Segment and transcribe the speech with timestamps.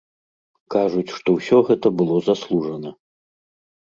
[0.75, 2.89] Кажуць, што ўсё гэта было заслужана.